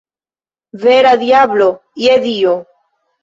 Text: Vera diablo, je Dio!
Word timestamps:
Vera 0.85 1.11
diablo, 1.25 1.67
je 2.05 2.17
Dio! 2.27 2.55